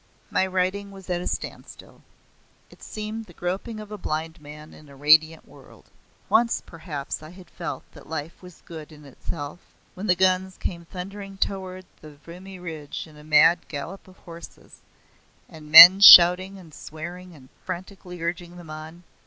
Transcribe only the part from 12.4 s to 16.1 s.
Ridge in a mad gallop of horses, and men